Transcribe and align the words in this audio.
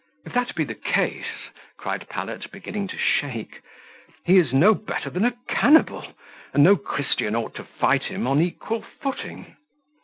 "If 0.25 0.33
that 0.33 0.55
be 0.55 0.63
the 0.63 0.73
case," 0.73 1.51
cried 1.77 2.09
Pallet, 2.09 2.49
beginning 2.51 2.87
to 2.87 2.97
shake, 2.97 3.61
"he 4.25 4.39
is 4.39 4.51
no 4.51 4.73
better 4.73 5.11
than 5.11 5.23
a 5.25 5.37
cannibal, 5.47 6.13
and 6.55 6.63
no 6.63 6.75
Christian 6.75 7.35
ought 7.35 7.53
to 7.57 7.63
fight 7.63 8.05
him 8.05 8.25
on 8.25 8.41
equal 8.41 8.81
footing." 8.81 9.57